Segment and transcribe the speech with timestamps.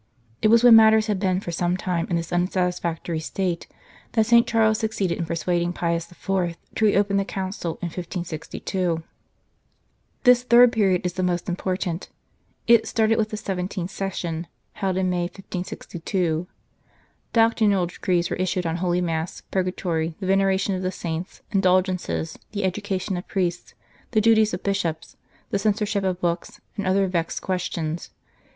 [0.41, 3.67] It was when matters had been for some time in this unsatisfactory state
[4.13, 4.47] that St.
[4.47, 6.57] Charles succeeded in persuading Pius IV.
[6.75, 9.03] to reopen the Council in 1562.
[10.23, 12.09] This third period is the most important;
[12.65, 16.47] it started with the seventeenth session, held in May, 1562.
[17.31, 22.63] Doctrinal decrees were issued on Holy Mass, purgatory, the veneration of the saints, indulgences, the
[22.63, 23.75] education of priests,
[24.13, 25.15] the duties of Bishops,
[25.51, 28.09] the censorship of books, and other vexed questions.